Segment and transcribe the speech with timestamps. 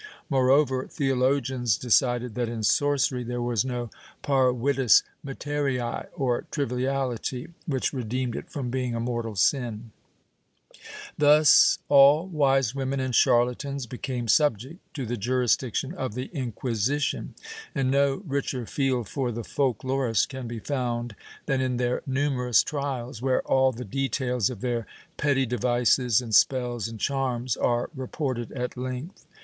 [0.01, 3.91] ^ Moreover, theologians decided that in sorcery there was no
[4.23, 9.91] parvitas materia;, or triviahty, which redeemed it from being a mortal sin,^
[11.19, 17.35] Thus all wise women and charlatans became subject to the jurisdiction of the Inquisition,
[17.75, 21.15] and no richer field for the folk lorist can be found
[21.45, 24.87] than in their numerous trials, where all the details of their
[25.17, 29.27] petty devices and spells and charms are reported at length.